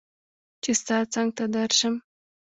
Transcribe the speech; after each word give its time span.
چې 0.63 0.71
ستا 0.81 0.97
څنګ 1.13 1.29
ته 1.37 1.45
درشم 1.55 1.95